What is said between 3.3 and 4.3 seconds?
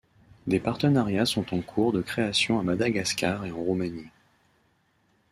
et en Roumanie.